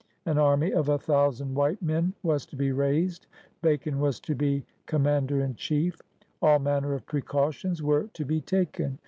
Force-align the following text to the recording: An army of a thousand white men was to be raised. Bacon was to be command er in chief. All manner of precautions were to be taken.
An 0.25 0.39
army 0.39 0.73
of 0.73 0.89
a 0.89 0.97
thousand 0.97 1.53
white 1.53 1.79
men 1.79 2.15
was 2.23 2.47
to 2.47 2.55
be 2.55 2.71
raised. 2.71 3.27
Bacon 3.61 3.99
was 3.99 4.19
to 4.21 4.33
be 4.33 4.65
command 4.87 5.31
er 5.31 5.41
in 5.41 5.53
chief. 5.53 6.01
All 6.41 6.57
manner 6.57 6.95
of 6.95 7.05
precautions 7.05 7.83
were 7.83 8.09
to 8.13 8.25
be 8.25 8.41
taken. 8.41 8.97